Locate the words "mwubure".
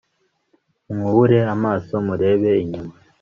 0.91-1.39